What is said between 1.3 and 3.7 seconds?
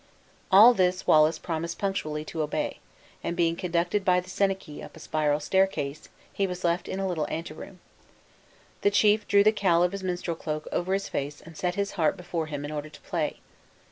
promised punctually to obey; and being